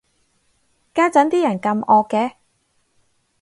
[0.95, 2.31] 家陣啲人咁惡嘅